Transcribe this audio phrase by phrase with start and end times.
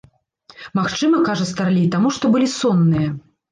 [0.79, 3.15] Магчыма, кажа старлей, таму што былі сонныя.